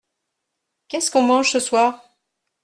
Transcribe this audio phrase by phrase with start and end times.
[0.87, 2.03] Qu’est-ce qu’on mange ce soir?